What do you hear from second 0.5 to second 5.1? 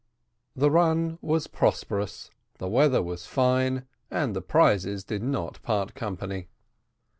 The run was prosperous, the weather was fine, and the prizes